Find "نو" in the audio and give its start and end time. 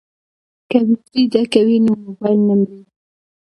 1.85-1.93